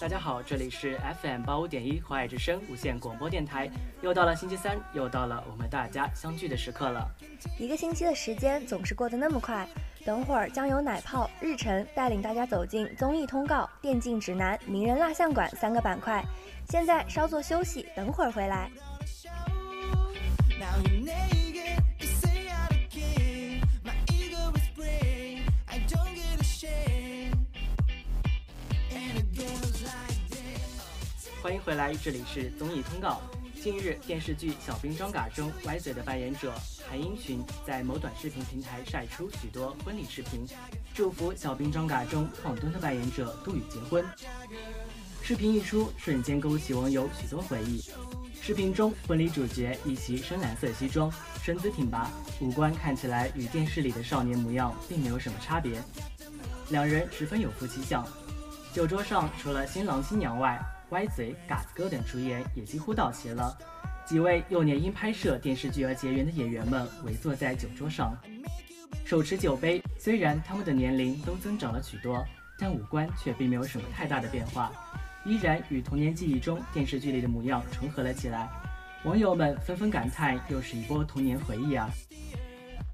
[0.00, 3.68] 大家好，这里是 FM 八五点一华爱之声无线广播电台。
[4.00, 7.10] 又到了星期三，又到了我们大家相聚的时刻了。
[7.58, 9.68] 一个星期的时间总是过得那么快，
[10.04, 16.24] 等会儿将由奶泡、日晨带领大家走进综艺通告、电竞指南、名人蜡像馆三个板块。
[16.68, 18.70] 现在稍作休息，等会儿回来。
[31.48, 33.22] 欢迎回来，这里是综艺通告。
[33.62, 36.52] 近日，电视剧《小兵张嘎》中歪嘴的扮演者
[36.86, 40.46] 韩英群在某短视频平台晒出许多婚礼视频，
[40.94, 44.04] 祝福《小兵张嘎》中胖墩的扮演者杜宇结婚。
[45.22, 47.82] 视频一出，瞬间勾起网友许多回忆。
[48.42, 51.10] 视频中，婚礼主角一袭深蓝色西装，
[51.42, 52.10] 身姿挺拔，
[52.42, 55.82] 五官看起来与电视里的少年模样并没有什么差别，
[56.68, 58.06] 两人十分有夫妻相。
[58.74, 63.56] 酒桌上，除了新郎新娘外，歪嘴、嘎子哥等主演也几乎到齐了。
[64.06, 68.16] 几位幼年因拍摄电视剧而结缘的演员们围坐在酒桌上，
[69.04, 69.82] 手持酒杯。
[69.98, 72.24] 虽然他们的年龄都增长了许多，
[72.58, 74.72] 但五官却并没有什么太大的变化，
[75.26, 78.48] 依然与童年记忆中电视剧里的模样重合了起来。
[79.04, 81.90] 网友们纷纷感叹：“又是一波童年回忆啊！”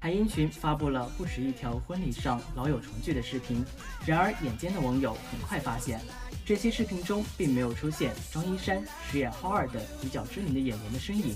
[0.01, 3.65] 韩英群发布了不止一条婚礼上老友重聚的视频，
[4.05, 5.99] 然而眼尖的网友很快发现。
[6.45, 11.35] 这些视频中并没有出现张一山饰演浩二等比较知名的演员的身影，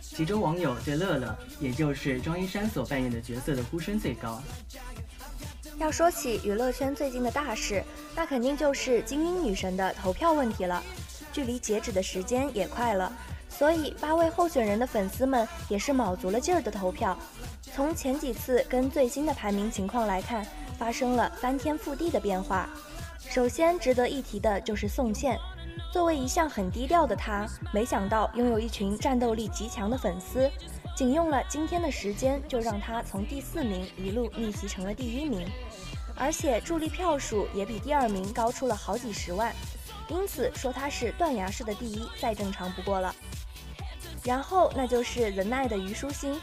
[0.00, 4.40] 其中网友对乐乐，也就是张一山所扮演的角色的呼声最高。
[5.78, 7.82] 要说起娱乐圈最近的大事，
[8.14, 10.80] 那肯定就是精英女神的投票问题了。
[11.32, 13.12] 距离截止的时间也快了，
[13.50, 17.18] 所以八位候选人的粉丝们也是卯足了劲儿的投票。
[17.74, 20.46] 从前几次跟最新的排名情况来看，
[20.78, 22.70] 发生了翻天覆地的变化。
[23.28, 25.38] 首先值得一提的就是宋茜，
[25.92, 30.50] 作为一向很低调的她，没想到拥有一群战斗力极强的粉丝，
[30.96, 35.46] 仅用了今天的时间，就让她从第四名一路逆袭成了第一名，
[36.14, 39.54] 而且助力票数也比第二名高出了好几十万，
[40.08, 43.14] 因此说她是断崖式的第一，再正常不过了。
[44.24, 46.40] 然后那就是 The Night 的虞书欣，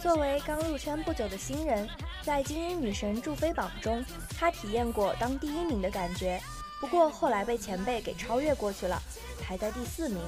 [0.00, 1.88] 作为刚入圈不久的新人。
[2.24, 4.04] 在精英女神助飞榜中，
[4.38, 6.40] 她体验过当第一名的感觉，
[6.80, 9.00] 不过后来被前辈给超越过去了，
[9.42, 10.18] 排在第四名。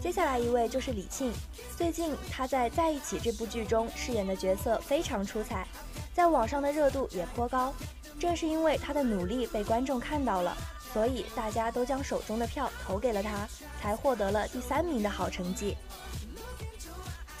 [0.00, 1.32] 接下来一位就是李沁，
[1.76, 5.66] 最近她在《在一起》这部剧中饰演的角色非常出彩，
[6.12, 7.74] 在网上的热度也颇高。
[8.20, 10.56] 正是因为她的努力被观众看到了，
[10.92, 13.48] 所以大家都将手中的票投给了她，
[13.82, 15.76] 才获得了第三名的好成绩。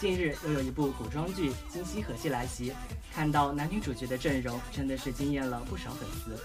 [0.00, 2.72] 近日又有一部古装剧《今夕何夕》来袭。
[3.12, 6.36] 看到男女主角的阵容，真的是惊艳了不少粉丝。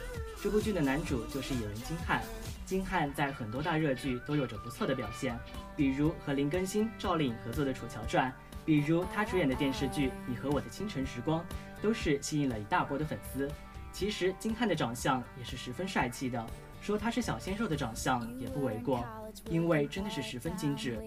[0.42, 2.22] 这部剧的男主就是演员金瀚，
[2.66, 5.38] 金瀚在很多大热剧都有着不错的表现，
[5.76, 8.32] 比如和林更新、赵丽颖合作的《楚乔传》，
[8.64, 11.42] 比如他主演的电视剧《你和我的清晨时光》，
[11.82, 13.50] 都是吸引了一大波的粉丝。
[13.92, 16.46] 其实金瀚的长相也是十分帅气的，
[16.82, 19.06] 说他是小鲜肉的长相也不为过，
[19.50, 21.00] 因为真的是十分精致，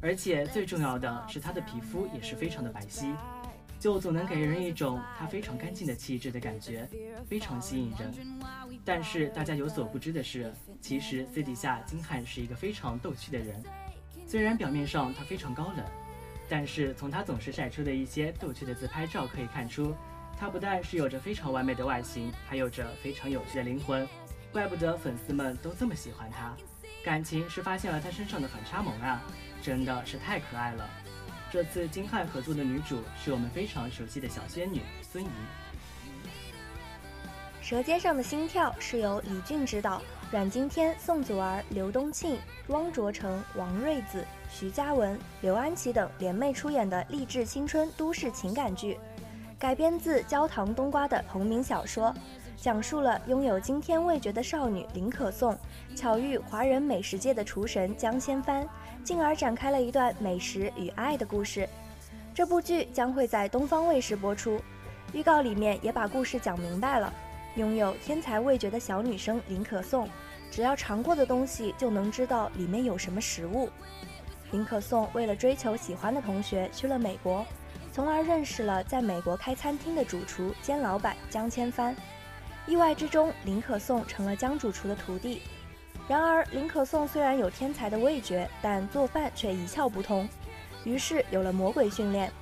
[0.00, 3.14] 而且最重要的是他的皮肤也是非常的白皙。
[3.78, 6.86] 就总能给人一种他非常干净的气质的感觉，
[7.26, 8.12] 非常吸引人。
[8.84, 10.52] 但是大家有所不知的是，
[10.82, 13.62] 其实私底下金瀚是一个非常逗趣的人。
[14.26, 15.84] 虽然表面上他非常高冷，
[16.46, 19.94] 但是从他总是晒出的一些逗趣的自拍照可以看出，
[20.38, 24.06] 他不但是有着非常完美的外形，还有着非常有趣的灵魂。
[24.52, 26.54] 怪不得粉丝们都这么喜欢他，
[27.04, 29.22] 感情是发现了他身上的反差萌啊，
[29.62, 30.88] 真的是太可爱了。
[31.52, 35.28] 这次金瀚合作的女主是我们非常熟悉的小仙女孙怡。
[37.60, 40.02] 《舌尖上的心跳》是由李俊执导，
[40.32, 42.36] 阮经天、宋祖儿、刘东庆、
[42.68, 48.98] 汪卓成、王瑞子、徐嘉文、刘安琪等联袂出演的励志青春都市情感剧，
[49.58, 52.12] 改编自焦糖冬瓜的同名小说，
[52.60, 55.56] 讲述了拥有惊天味觉的少女林可颂
[55.96, 58.68] 巧遇华人美食界的厨神江千帆。
[59.02, 61.66] 进而展开了一段美食与爱的故事。
[62.34, 64.60] 这部剧将会在东方卫视播出，
[65.14, 67.10] 预告里面也把故事讲明白了。
[67.56, 70.06] 拥有天才味觉的小女生林可颂，
[70.50, 73.70] 只要尝过的东西就能知道里面有什么食物。
[74.52, 77.44] 林可颂为了追求喜欢的同学去了美国，
[77.90, 81.96] 从而认识了在美国开餐厅的主厨兼老板江千帆。
[82.66, 85.42] 意外之中，林可颂成了江主厨的徒弟。
[86.08, 90.28] 然而，林可颂虽然有天才的味觉，但做饭却一窍不通，
[90.84, 92.32] 于是有了魔鬼训练。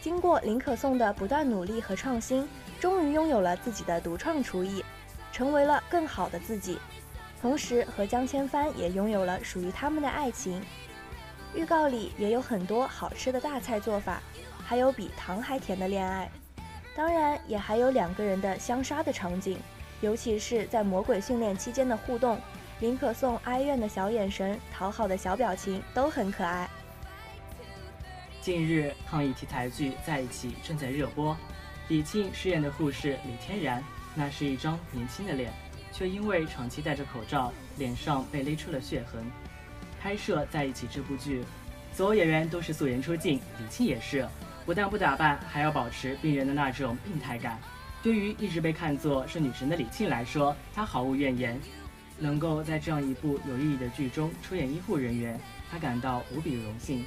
[0.00, 2.48] 经过林可颂的不断努力和创新，
[2.78, 4.84] 终于拥有了自己的独创厨艺，
[5.32, 6.78] 成为了更好的自己。
[7.42, 10.62] 同时和江千帆也拥有了属于他们的爱情。
[11.54, 14.22] 预告里也有很多好吃的大菜做法，
[14.64, 16.30] 还有比糖还甜的恋爱，
[16.96, 19.58] 当然也还有两个人的相杀的场景，
[20.00, 22.40] 尤其是在魔鬼训练期间的互动，
[22.80, 26.66] 林可颂哀怨的小眼神、讨好的小表情都很可爱。
[28.40, 31.36] 近日，抗疫题材剧《在一起》正在热播，
[31.88, 33.84] 李沁饰演的护士李天然，
[34.14, 35.52] 那是一张年轻的脸，
[35.92, 39.22] 却因为长期戴着口罩，脸上被勒出了血痕。
[40.00, 41.44] 拍摄在一起这部剧，
[41.92, 44.26] 所有演员都是素颜出镜，李沁也是，
[44.66, 47.58] 不但不打扮，还要保持病人的那种病态感。
[48.02, 51.58] 对于一直被看作是女神的李沁来说，她毫无怨言，
[52.18, 55.40] 能够在这样一部有意义的剧中出演医护人员，
[55.70, 57.04] 她感到无比荣幸。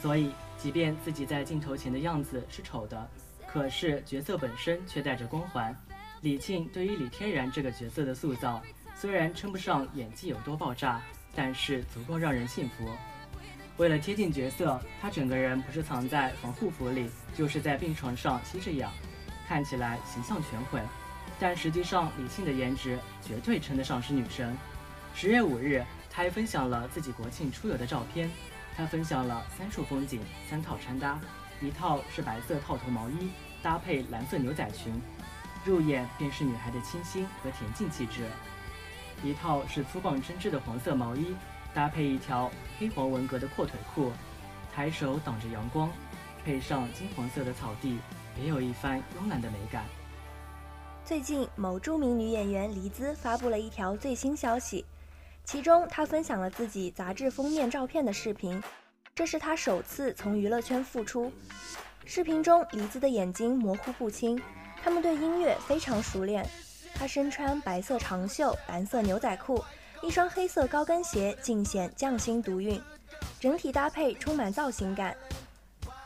[0.00, 3.08] 所以，即便自己在镜头前的样子是丑的，
[3.46, 5.76] 可是角色本身却带着光环。
[6.22, 8.62] 李沁对于李天然这个角色的塑造，
[8.94, 11.00] 虽然称不上演技有多爆炸。
[11.34, 12.86] 但是足够让人信服。
[13.82, 18.92] 为了贴近角色，他整个人不是藏在防护服里，就是在病床上吸着氧，
[19.48, 20.80] 看起来形象全毁。
[21.40, 22.96] 但实际上，李沁的颜值
[23.26, 24.56] 绝对称得上是女神。
[25.16, 28.30] 十月五日，他还分享了自己国庆出游的照片。
[28.76, 31.18] 他分享了三处风景，三套穿搭，
[31.60, 33.30] 一套是白色套头毛衣
[33.64, 34.92] 搭配蓝色牛仔裙，
[35.64, 38.28] 入眼便是女孩的清新和恬静气质。
[39.24, 41.34] 一套是粗棒针织的黄色毛衣，
[41.74, 44.12] 搭配一条黑黄纹格的阔腿裤，
[44.74, 45.90] 抬手挡着阳光，
[46.44, 47.98] 配上金黄色的草地，
[48.36, 49.84] 别有一番慵懒的美感。
[51.04, 54.84] 最近，某著名女演员黎姿发布了一条最新消息，
[55.44, 58.62] 其中她分享了自己杂志封面照片的视频，
[59.14, 61.32] 这是她首次从娱乐圈复出。
[62.04, 64.40] 视频中，黎姿的眼睛模糊不清，
[64.82, 66.46] 他们对音乐非常熟练。
[66.94, 69.64] 她身穿白色长袖、蓝色牛仔裤，
[70.02, 72.80] 一双黑色高跟鞋，尽显匠心独运，
[73.38, 75.16] 整体搭配充满造型感。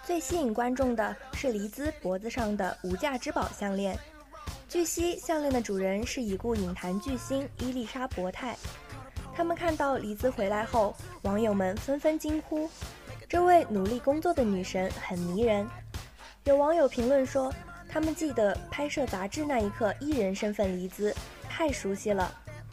[0.05, 3.99] 最吸引观众的是黎姿脖子上的无价之宝项链。
[4.69, 8.57] 据悉，项链的主人是已故影坛巨星伊丽莎伯泰。
[9.35, 12.69] 他们看到黎姿回来后，网友们纷纷惊呼
[13.27, 15.67] ：“这位努力工作的女神很迷人。”
[16.45, 17.53] 有网友评论说。
[17.89, 21.15] 他们记得拍摄杂志那一刻，艺人身份黎姿
[21.49, 22.31] 太熟悉了。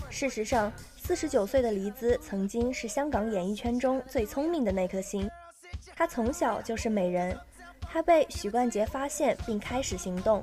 [0.09, 0.73] 事实上，
[1.05, 5.29] 四十九岁的黎姿曾经是香港演艺圈中最聪明的那颗星。
[5.97, 7.37] 她从小就是美人，
[7.81, 10.41] 她被许冠杰发现并开始行动。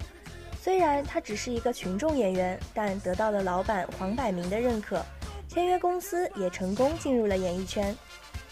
[0.61, 5.03] 虽然她只是一个群众演员，但得到了老板黄百鸣的认可，
[5.49, 7.97] 签约公司也成功进入了演艺圈。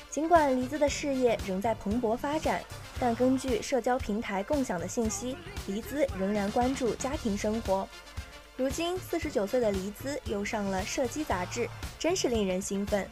[0.08, 2.62] 尽管黎姿的事业仍在蓬勃发展。
[2.98, 7.86] 但根据社交平台共享的信息，黎姿仍然关注家庭生活。
[8.56, 13.04] 如今四十九岁的黎姿又上了《射击》杂志，真是令人兴奋。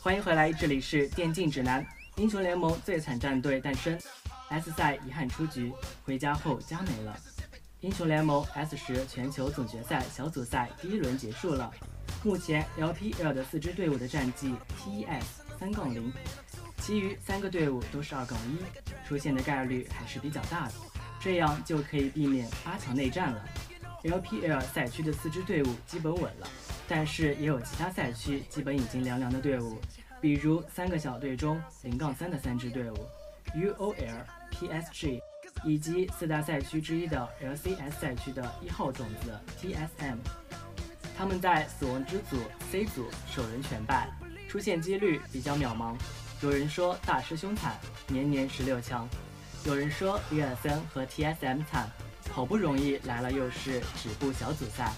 [0.00, 3.98] 欢迎回来，这里是电竞指南，英雄联盟最惨战队诞生。
[4.50, 5.72] S 赛遗憾出局，
[6.04, 7.18] 回家后家没了。
[7.80, 11.72] 英雄联盟 S 十全球总决赛小组赛第一轮结束了，
[12.22, 15.22] 目前 LPL 的四支队伍的战绩 TES
[15.58, 16.12] 三杠零，
[16.78, 18.58] 其余三个队伍都是二杠一，
[19.06, 20.74] 出现的概率还是比较大的，
[21.20, 23.44] 这样就可以避免八强内战了。
[24.02, 26.48] LPL 赛区的四支队伍基本稳了，
[26.86, 29.78] 但是也有其他赛区基本已经凉凉的队伍，
[30.20, 32.96] 比如三个小队中零杠三的三支队伍。
[33.54, 35.20] UOL、PSG
[35.64, 40.18] 以及四大赛区之一的 LCS 赛区的一号种子 TSM，
[41.16, 42.36] 他们在死亡之组
[42.70, 44.08] C 组首轮全败，
[44.48, 45.96] 出现几率比较渺茫。
[46.42, 49.08] 有人说大师兄惨，年年十六强；
[49.64, 51.90] 有人说比尔森和 TSM 惨，
[52.30, 54.92] 好不容易来了又是止步小组赛；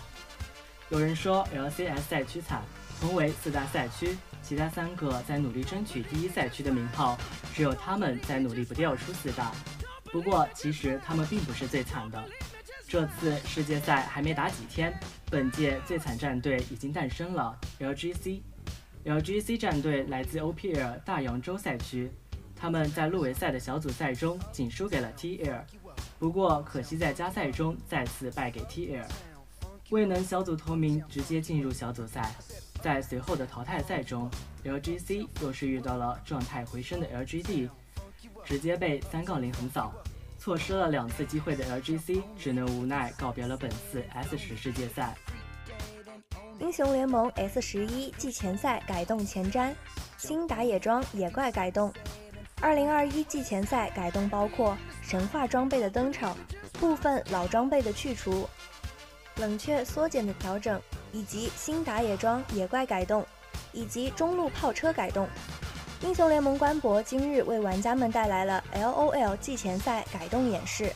[0.91, 2.63] 有人说 LCS 赛区惨，
[3.01, 4.17] 同为四大赛区。
[4.41, 7.19] 其他三个在努力争取第一赛区的名号，
[7.55, 9.53] 只有他们在努力不掉出四大。
[10.05, 12.25] 不过，其实他们并不是最惨的。
[12.89, 14.99] 这次世界赛还没打几天，
[15.31, 18.41] 本届最惨战队已经诞生了 ——LGC。
[19.05, 22.11] LGC 战队来自 OPL 大洋洲赛区，
[22.57, 25.61] 他们在入围赛的小组赛中仅输给了 TL，
[26.19, 29.05] 不过可惜在加赛中再次败给 TL，
[29.91, 32.35] 未能小组头名直接进入小组赛。
[32.81, 34.31] 在随后的淘汰赛中
[34.65, 37.69] ，LGC 又是遇到了状态回升的 LGD，
[38.45, 39.93] 直接被三杠零横扫，
[40.39, 45.15] 错失了两次机会的 LGC 只能无奈告别了本次 S 十世界赛。
[46.61, 49.75] 英雄联盟 S 十一季前赛改动前瞻，
[50.17, 51.93] 新打野装野怪改动。
[52.61, 56.37] 二零二一季前赛改动包括神话装备的登场，
[56.75, 58.49] 部分老装备的去除，
[59.37, 60.81] 冷却缩减的调整，
[61.13, 63.25] 以及新打野装野怪改动，
[63.73, 65.29] 以及中路炮车改动。
[66.01, 70.93] 英雄联盟官博今日为玩家们带来了 LOL 季前赛改动演示。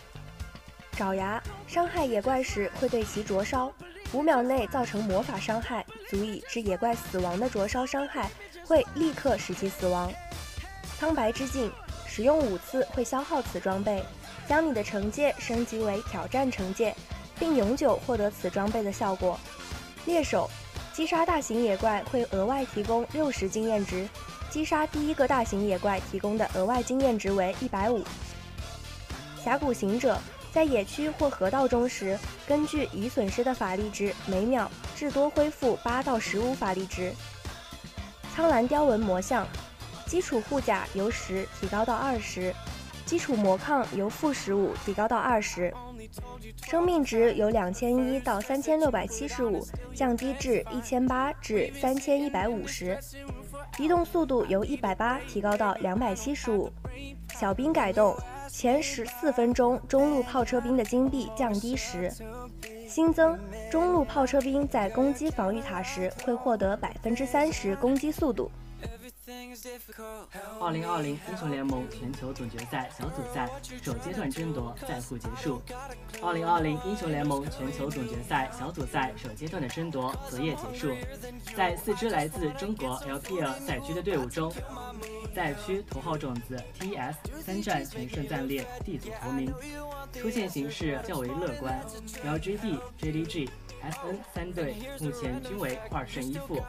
[0.92, 3.72] 爪牙伤害野怪时会对其灼烧，
[4.12, 8.30] 五秒内造成魔法伤害，足以致野怪死亡的灼烧伤害
[8.64, 10.12] 会立刻使其死亡。
[11.00, 11.72] 苍白之境，
[12.06, 14.04] 使用五次会消耗此装备，
[14.46, 16.94] 将你的惩戒升级为挑战惩戒，
[17.40, 19.36] 并永久获得此装备的效果。
[20.06, 20.48] 猎手，
[20.92, 24.06] 击杀大型野怪会额外提供六十经验值，
[24.52, 28.04] 击杀第一个大型野怪提供的额外经验值为一百五。
[29.42, 30.18] 峡谷行者，
[30.52, 37.14] 在野区或河道中时，根据已损失的法力值，每秒至多恢复八到十五法力值。
[38.36, 39.48] 苍蓝雕纹魔像。
[40.04, 42.54] 基础护甲由十提高到二十，
[43.06, 45.72] 基础魔抗由负十五提高到二十，
[46.66, 52.98] 生命值由两千一到三千六百七十五降低至一千八至三千一百五十，
[53.78, 56.70] 移动速度由一百八提高到两百七十五。
[57.34, 58.14] 小兵改动，
[58.48, 62.12] 前十四分钟中路炮车兵的金币降低十，
[62.86, 63.38] 新增
[63.70, 68.50] 中路炮车兵在攻击防御塔时会获得百分之三十攻击速度。
[70.58, 73.48] 二零二零英雄联盟全球总决赛小组赛
[73.80, 75.62] 首阶段争夺赛库结束。
[76.20, 80.92] 二零二零英雄联盟全球总决赛小组赛首阶段的争夺昨夜结束，
[81.54, 84.52] 在四支来自中国 LPL 赛区的队伍中，
[85.32, 87.14] 赛区头号种子 TS
[87.44, 89.54] 三战全胜暂列 D 组头名，
[90.12, 91.80] 出线形势较为乐观。
[92.24, 93.48] LGD、JDG。
[93.82, 96.62] S.N 三队目前均为二胜一负，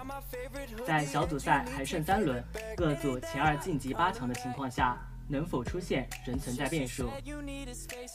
[0.86, 2.44] 在小组赛还剩三轮，
[2.76, 7.10] 各组前二晋级八强的情况下，能否出现仍存在变数。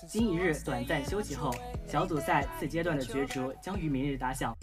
[0.09, 1.55] 经一日短暂休息后，
[1.87, 4.57] 小组赛次阶段的角逐将于明日打响。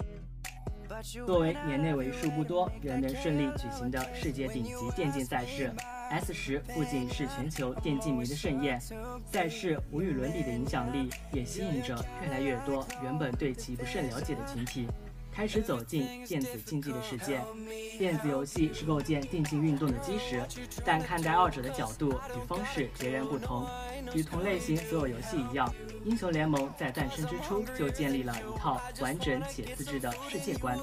[1.25, 5.71] 作为年内为数不多仍能顺利举行的世界顶级电竞赛事。
[6.09, 8.79] S 十不仅是全球电竞迷的盛宴，
[9.25, 14.87] 赛事无与伦比的影响力也吸引着越来越多原本对其不甚了解的群体。
[15.35, 17.41] 开始走进电子竞技的世界，
[17.97, 20.41] 电子游戏是构建电竞运动的基石，
[20.85, 23.67] 但看待二者的角度与方式截然不同。
[24.13, 25.69] 与同类型所有游戏一样，
[26.05, 30.79] 英雄联盟在诞生之初就建立了一套完整且自制的世界观。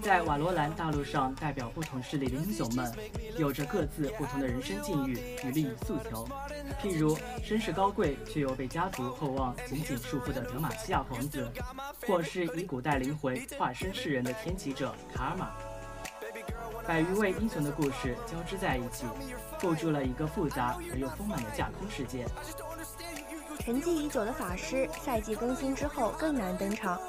[0.00, 2.92] 在瓦罗兰大陆上，代表不同势力的英雄们，
[3.36, 6.28] 有着各自不同的人生境遇与利益诉求。
[6.80, 11.50] 譬如身世高贵却又被家族厚望紧紧束缚的德玛西亚皇子，
[12.06, 13.39] 或是以古代灵魂。
[13.58, 15.50] 化身世人的天启者卡尔玛，
[16.86, 19.04] 百余位英雄的故事交织在一起，
[19.60, 22.26] 构筑了一个复杂而又丰满的架空世界。
[23.58, 27.00] 沉寂已久的法师，赛季更新之后更难登场。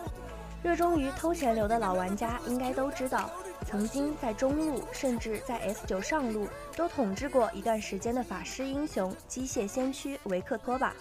[0.63, 3.31] 热衷于偷钱流的老玩家应该都知道，
[3.65, 10.93] 曾经在中路甚至在 S 九上路都统治过一段时间的法师英雄机械先驱维克托吧。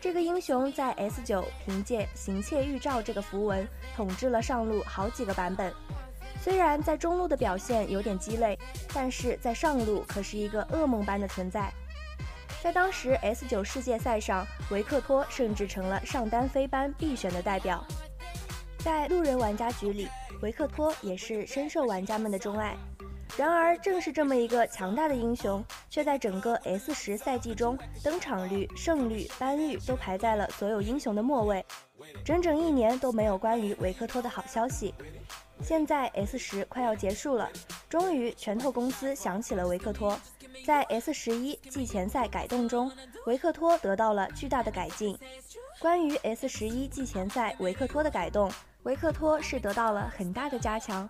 [0.00, 5.70] 这个英雄在 S 九凭借行窃预兆这个符文统治了上路好几个版本，
[6.40, 8.58] 虽然在中路的表现有点鸡肋，
[8.94, 11.70] 但是在上路可是一个噩梦般的存在。
[12.62, 17.84] 在当时 S 九世界赛上，维克托甚至成了上单飞班必选的代表。
[18.78, 20.08] 在路人玩家局里，
[20.40, 22.74] 维克托也是深受玩家们的钟爱。
[23.36, 31.64] 然而，正是这么一个强大的英雄，却在整个 S 十赛季中，登场率、胜率、班率都排在了所有英雄的末位，
[32.24, 34.94] 整整一年都没有关于维克托的好消息。
[35.62, 37.48] 现在 S 十快要结束了，
[37.88, 40.18] 终于拳头公司想起了维克托，
[40.66, 42.90] 在 S 十一季前赛改动中，
[43.26, 45.16] 维克托得到了巨大的改进。
[45.78, 48.50] 关于 S 十一季前赛维克托的改动。
[48.84, 51.08] 维克托是得到了很大的加强，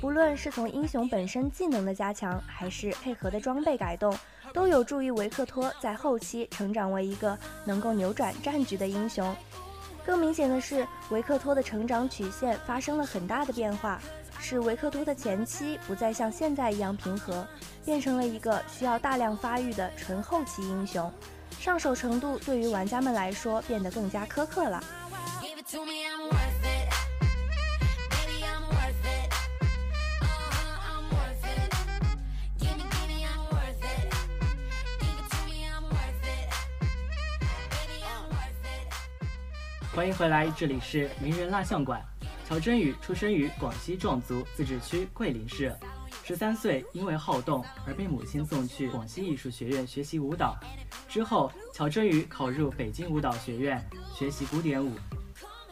[0.00, 4.12] 不论是从英雄本身技能的加强，还是配合的装备改动，
[4.52, 9.34] 都有助于维克托在后期成长为一个能够扭转战局的英雄。
[10.04, 14.00] 更明显的是，维克托的成长曲线发生了很大的变化，
[14.40, 17.46] 使维克托的前期不再像现在一样平和，
[17.84, 21.08] 变成了一个需要大量发育的纯后期英雄，
[21.60, 24.82] 上手程度对于玩家们来说变得更加苛刻了。
[39.94, 42.02] 欢迎回来，这里是名人蜡像馆。
[42.48, 45.70] 乔真宇出生于广西壮族自治区桂林市，
[46.24, 50.56] 十三岁因为好动而被母亲送去广西艺术学院学习舞蹈。
[51.10, 54.96] 之后，乔真宇考入北京舞蹈学院学习古典舞。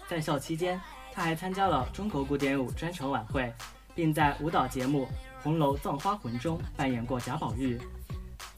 [0.06, 0.78] 在校期间，
[1.14, 3.50] 他还参加了中国古典舞专场晚会，
[3.94, 5.04] 并在舞蹈节目
[5.42, 7.80] 《红楼葬花魂》中扮演过贾宝玉。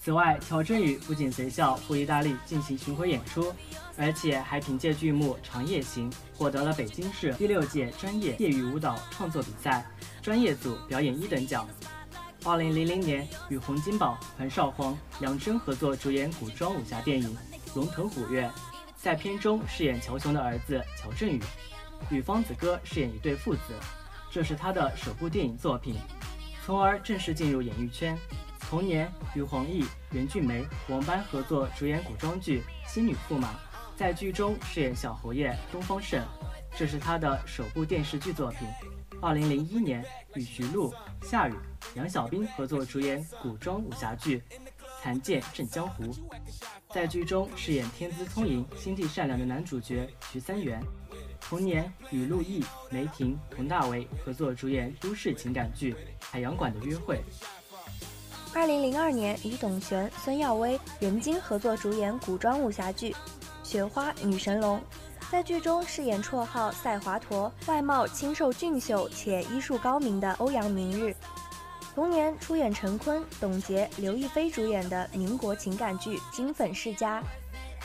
[0.00, 3.54] 此外，乔振宇不仅随校赴意大利进行巡回演出，
[3.96, 9.84] 而且还凭借剧目《长夜行》获得了北京市第六届专业业余舞蹈创作比赛
[10.22, 11.68] 专业组表演一等奖。
[12.44, 17.28] 二零零零年，与洪金宝、彭少皇、杨真合作主演古装武侠电影
[17.74, 18.48] 《龙腾虎跃》，
[18.96, 21.40] 在片中饰演乔雄的儿子乔振宇，
[22.10, 23.60] 与方子哥饰演一对父子，
[24.28, 25.94] 这是他的首部电影作品，
[26.66, 28.18] 从而正式进入演艺圈。
[28.58, 32.60] 同年，与黄奕、袁俊梅、王班合作主演古装剧
[32.92, 33.48] 《新女驸马》，
[34.02, 36.20] 在剧中饰演小侯爷东方胜，
[36.76, 38.66] 这是他的首部电视剧作品。
[39.20, 40.04] 二零零一年，
[40.34, 40.92] 与徐璐、
[41.22, 41.54] 夏雨、
[41.94, 44.38] 杨小斌合作主演古装武侠剧
[45.00, 46.02] 《残剑震江湖》，
[46.92, 50.82] 在剧中饰演天资聪颖、心地善良的男主角徐三元。
[51.40, 57.18] 同年，与陆毅、梅婷、佟大为合作主演都市情感剧《海洋馆的约会》。
[58.52, 63.10] 二零零二年，与董璇、孙耀威、任晶合作主演古装武侠剧
[63.72, 64.78] 《雪花女神龙》，
[65.30, 71.16] 在剧中饰演绰号“赛华佗”、外貌清瘦俊秀且医术高明的欧阳明日。
[71.94, 77.18] 同年，出演陈坤、董洁、刘亦菲主演的民国情感剧《金粉世家》，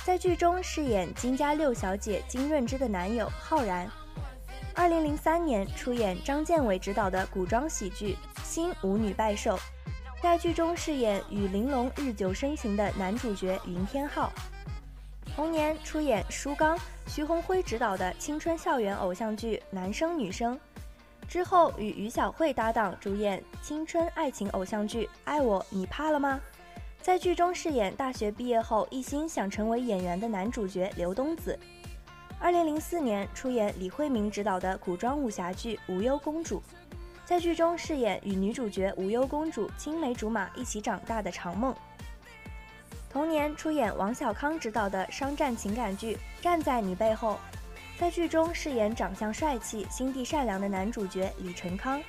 [0.05, 3.89] 在剧中饰演金家六小姐金润之的男友浩然。
[4.75, 9.55] 二零零三年，出演张建伟执导的古装喜剧《新舞女拜寿》。
[10.21, 14.33] 在剧中饰演与玲珑日久生情的男主角云天浩，
[15.37, 20.55] 同年出演舒刚、徐鸿辉执导的青春校园偶像剧《男生女生》，
[21.27, 26.41] 之后与于小慧搭档主演青春爱情偶像剧《爱我你怕了吗》，
[27.03, 31.55] 在剧中饰演大学毕业后一心想成为演员的男主角刘东子。
[32.39, 36.57] 二零零四年出演李慧明执导的古装武侠剧《无忧公主》。
[37.25, 41.75] 在剧中饰演与女主角无忧公主青梅竹马一起长大的长梦。
[43.17, 47.39] 同年出演王小康执导的商战情感剧《站在你背后》，
[47.99, 51.99] 在剧中饰演长相帅气、心地善良的男主角李成康。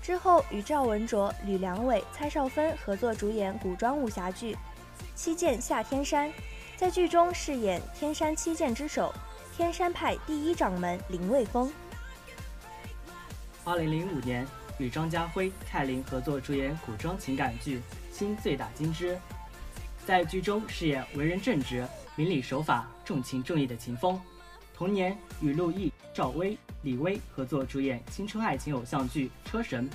[0.00, 4.54] 之后与赵文卓、吕良伟、蔡少芬合作主演古装武侠剧
[5.14, 6.30] 《七剑下天山》，
[6.78, 9.14] 在剧中饰演天山七剑之首
[9.54, 11.70] 天山派第一掌门林卫峰。
[13.64, 14.46] 二零零五年，
[14.78, 17.80] 与张家辉、蔡琳合作主演古装情感剧
[18.10, 19.14] 《新醉打金枝》，
[20.08, 24.18] 在剧中饰演为人正直、明理守法、重情重义的秦风。
[24.74, 29.86] 同年，与陆毅、赵薇、李薇合作主演青春爱情偶像剧《车神》，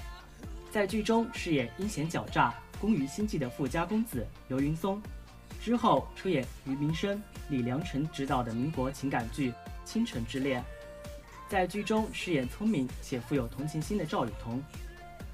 [0.69, 5.01] 在剧中饰演阴险狡诈、工于心计的富家公子刘云松。
[5.59, 9.49] 之后出演于明生、李良辰执导的民国情感剧
[9.83, 10.61] 《倾城之恋》。
[11.49, 14.61] 在剧中饰演聪明且富有同情心的赵雨桐。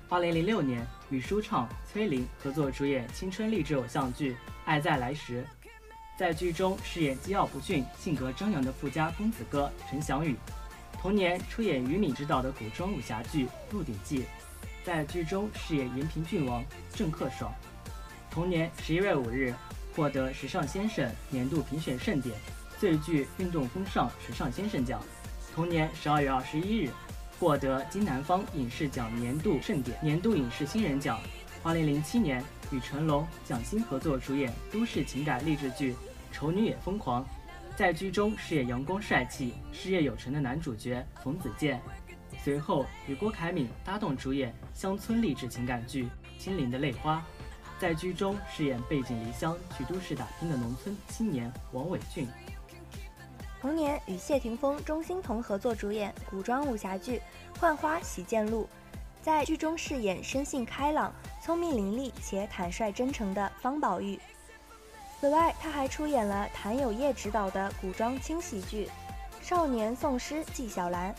[0.08, 4.32] 二零零六年，与舒畅、崔琳合作主演青春励志偶像剧
[4.69, 5.43] 《爱在来时》，
[6.15, 10.36] 在剧中饰演桀骜不驯、性格张扬的富家公子哥陈翔宇。
[11.01, 14.19] 同年出演于敏执导的古装武侠剧《鹿鼎记》，
[14.84, 17.51] 在剧中饰演延平郡王郑克爽。
[18.29, 19.55] 同年十一月五日，
[19.95, 22.38] 获得时尚先生年度评选盛典
[22.77, 25.01] 最具运动风尚时尚先生奖。
[25.55, 26.91] 同年十二月二十一日，
[27.39, 31.19] 获得金南方影视奖年度盛典年度影视新人奖。
[31.63, 35.93] 二零零七年，与成龙、蒋欣合作主演都市情感励志剧
[36.32, 37.23] 《丑女也疯狂》，
[37.75, 41.82] 在剧中饰演阳光帅气、事业有成的男主角冯子健。
[42.43, 46.05] 随后与郭凯敏搭档主演乡村励志情感剧
[46.38, 47.17] 《心灵的泪花》，
[47.82, 52.27] 在剧中饰演背井离乡去都市打拼的农村青年王伟俊。
[53.62, 57.17] 同年与谢霆锋、钟欣桐合作主演古装武侠剧
[57.60, 58.69] 《浣花洗剑录》，
[59.21, 61.13] 在剧中饰演生性开朗、
[61.50, 64.20] 聪明伶俐且坦率真诚的方宝玉。
[65.20, 68.88] 此外，他还出演了谭友业执导的古装轻喜剧
[69.44, 71.12] 《少年颂诗纪晓岚》。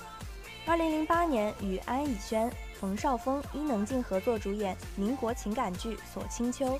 [0.64, 6.77] 二零零八年与安以轩、冯绍峰、伊能静合作主演民国情感剧《锁清秋》，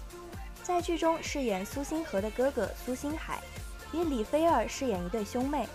[0.63, 3.41] 在剧中饰演苏星河的哥哥苏星海。
[3.93, 5.67] 与李菲儿饰演一对兄妹。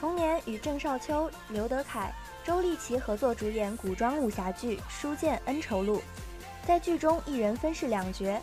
[0.00, 2.10] 同年与郑少秋、刘德凯、
[2.42, 5.98] 周丽淇合作主演古装武侠剧《书剑恩仇录》，
[6.68, 8.38] 在剧中一人分饰两角，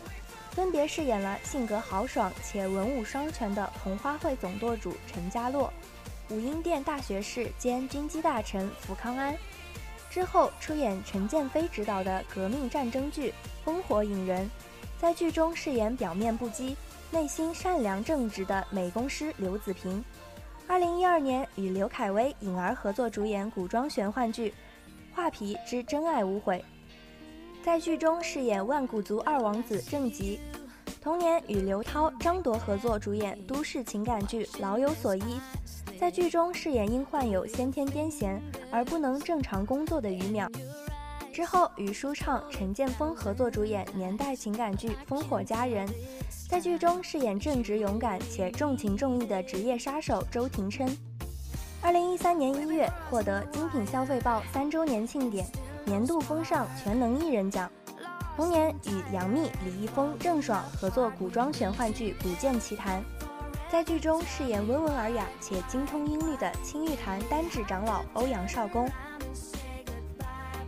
[0.50, 5.72] 分别饰演了性格豪爽且文武双全的红花会总舵主陈家洛，
[6.28, 9.32] 武英殿大学士兼军机大臣福康安。
[10.10, 13.32] 之后出演陈建飞执导的革命战争剧
[13.70, 14.44] 《烽火引人》，
[15.00, 16.74] 在剧中饰演表面不羁、
[17.12, 20.04] 内心善良正直的美工师刘子平。
[20.66, 24.50] 二零一二年与刘恺威、颖儿合作主演古装玄幻剧
[25.14, 26.58] 《画皮之真爱无悔》，
[27.66, 30.38] 在剧中饰演万古族二王子郑吉。
[31.02, 35.20] 同年与刘涛、张铎合作主演都市情感剧《老有所依》。
[35.98, 38.38] 在剧中饰演因患有先天癫痫
[38.70, 40.48] 而不能正常工作的于淼，
[41.32, 45.88] 之后与舒畅、陈建锋合作主演年代情感剧《烽火佳人》，
[46.48, 50.88] 在剧中饰演正直勇敢且重情重义的职业杀手周廷琛。
[51.82, 55.44] 二零一三年一月获得精品消费报三周年庆典
[55.86, 57.70] 年度风尚全能艺人奖。
[58.34, 63.00] 同年与杨幂、李易峰、郑爽合作古装玄幻剧《古剑奇谭》。
[63.70, 68.90] 在剧中饰演温文尔雅且精通音律的青玉坛单指长老欧阳少恭。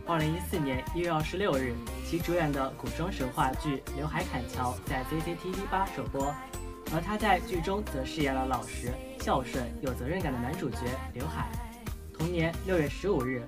[0.07, 1.75] 二零一四年一月二十六日，
[2.09, 6.33] 其主演的古装神话剧《刘海砍樵》在 CCTV 八首播，
[6.93, 10.77] 而他在剧中则饰演了老实、孝顺、有责任感的男主角
[11.13, 11.49] 刘海。
[12.17, 13.47] 同年六月十五日，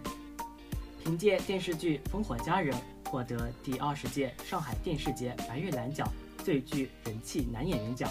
[1.04, 2.76] 凭借电视剧《烽火佳人》
[3.10, 6.08] 获得第二十届上海电视节白玉兰奖
[6.44, 8.10] 最具人气男演员奖。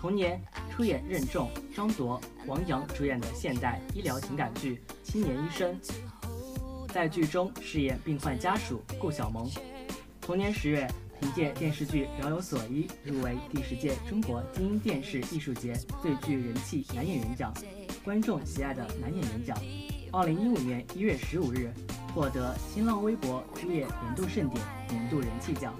[0.00, 5.80] 同年出演任重、张铎、王阳主演的现代医疗情感剧《青年医生》，
[6.92, 9.48] 在剧中饰演病患家属顾小萌。
[10.20, 10.88] 同年十月，
[11.20, 17.54] 凭借电视剧《饶有所依》入围第十届中国金鹰电视艺术节最具人气男演员奖、
[18.04, 19.56] 观众喜爱的男演员奖。
[20.10, 21.70] 二零一五年一月十五日，
[22.14, 25.74] 获得新浪微博之夜年度盛典年度人气奖。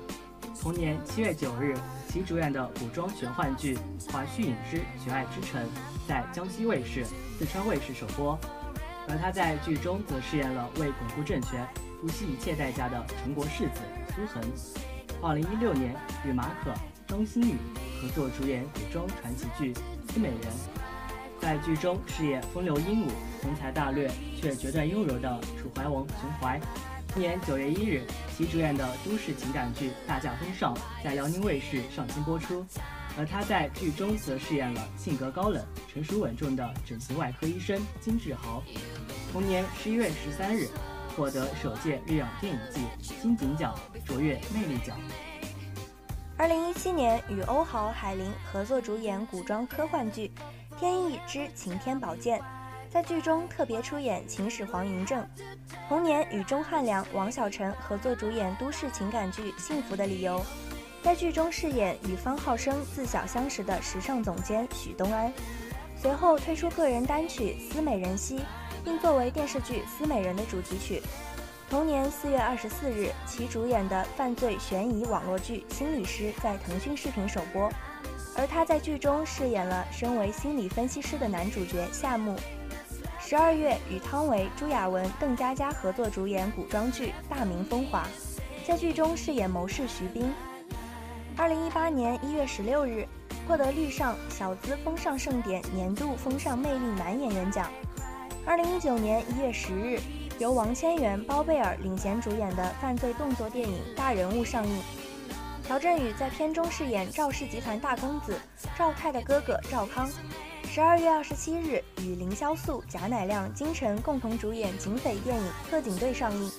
[0.60, 1.76] 同年七月九日。
[2.10, 3.76] 其主演的古装玄幻剧
[4.10, 5.62] 《华胥引之绝爱之城》
[6.08, 7.04] 在江西卫视、
[7.38, 8.36] 四川卫视首播，
[9.06, 11.68] 而他在剧中则饰演了为巩固政权
[12.00, 14.42] 不惜一切代价的陈国世子苏恒。
[15.20, 16.72] 二零一六年与马可、
[17.06, 17.56] 张馨予
[18.00, 19.74] 合作主演古装传奇剧
[20.10, 20.38] 《思美人》，
[21.40, 23.10] 在剧中饰演风流英武、
[23.42, 26.60] 雄才大略却决断优柔的楚怀王熊怀。
[27.14, 28.04] 今年九月一日，
[28.36, 32.64] 其主演的都市情感剧《大驾风尚》在辽宁卫视上新播出，
[33.16, 38.62] 而他在剧中则饰演了性格高冷、成熟稳重的整形外科医生金志豪。
[39.32, 40.68] 同年十一月十三日，
[41.16, 42.82] 获得首届日养电影季
[43.20, 43.74] 金鼎奖
[44.04, 44.96] 卓越魅力奖。
[46.36, 50.28] 二零一七年与欧豪、海林合作主演古装科幻剧
[50.78, 52.38] 《天意之晴天宝剑》。
[52.90, 55.26] 在剧中特别出演秦始皇嬴政，
[55.88, 60.38] 同年与钟汉良、王晓晨合作主演都市情感剧《幸福的理由》，
[61.02, 65.30] 在剧中饰演与方浩生自小相识的时尚总监许东安。
[66.00, 68.38] 随后推出个人单曲《思美人兮》，
[68.84, 71.02] 并作为电视剧《思美人》的主题曲。
[71.68, 77.70] 同年四月二十四日，其主演的犯罪悬疑网络剧《心理师》在腾讯视频首播，
[78.38, 82.36] 而他在剧中饰演了身为心理分析师的男主角夏木。
[83.20, 88.04] 十二月，与汤唯、朱亚文、邓家佳合作主演古装剧《大明风华》，
[88.66, 90.32] 在剧中饰演谋士徐斌。
[91.36, 93.04] 二零一八年一月十六日，
[93.46, 97.68] 获得绿上小资风尚盛典年度风尚魅力男演员奖。
[98.46, 100.00] 二零一九年一月十日，
[100.38, 104.80] 由王千源、包贝尔领衔主演的犯罪动作电影《大人物》上映，
[105.68, 108.40] 朴振宇在片中饰演赵氏集团大公子
[108.74, 110.10] 赵泰的哥哥赵康。
[110.64, 116.50] 十二月二十七日，与凌潇肃、贾乃亮、金晨共同主演警匪电影《特警队》上映，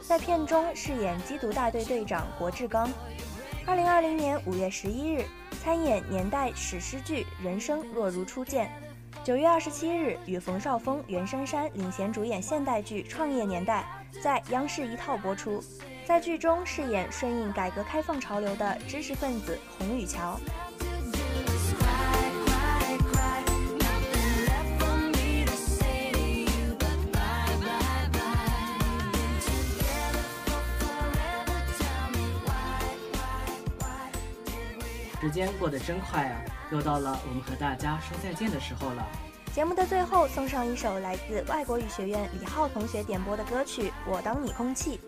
[0.00, 2.90] 在片中饰演缉毒大队队长国志刚。
[3.66, 5.26] 二零二零年五月十一日，
[5.62, 8.70] 参演年代史诗剧《人生若如初见》。
[9.22, 13.84] 九月二十七日，与冯绍峰、袁姗姗领衔主演现代剧《创业年代》，
[14.22, 15.62] 在央视一套播出，
[16.06, 20.38] 在剧中饰演顺应改革开放潮流的知识分子洪雨桥。
[35.20, 36.40] 时间过得真快啊，
[36.70, 39.04] 又到了我们和大家说再见的时候了。
[39.52, 45.00] 节目的最后，送上一首来自外国语学院李浩同学点播的歌曲《我当你空气》。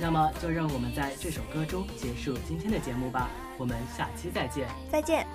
[0.00, 3.28] 那么，就让我们在这首歌中结束今天的节目吧。
[3.56, 4.68] 我们下期再见。
[4.90, 5.26] 再见。